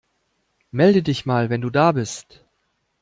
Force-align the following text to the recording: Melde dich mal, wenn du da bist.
Melde 0.71 1.03
dich 1.03 1.27
mal, 1.27 1.51
wenn 1.51 1.61
du 1.61 1.69
da 1.69 1.91
bist. 1.91 2.43